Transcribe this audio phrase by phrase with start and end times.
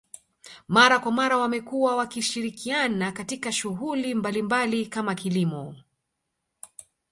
[0.67, 5.75] Mara kwa mara wamekuwa wakishirikiana katika shughuli mbalimbali kama kilimo